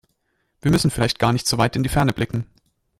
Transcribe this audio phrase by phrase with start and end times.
[0.61, 2.47] Wir müssen vielleicht gar nicht so weit in die Ferne blicken.